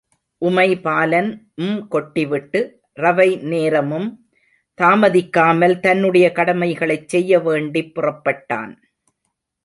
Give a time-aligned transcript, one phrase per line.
[0.41, 1.27] உமைபாலன்
[1.55, 2.59] ம் கொட்டிவிட்டு,
[2.95, 4.07] ரவை நேரமும்
[4.77, 8.73] தாமதிக்காமல் தன்னுடைய கடமைகளைச் செய்யவேண்டிப் புறப்பட்டான்.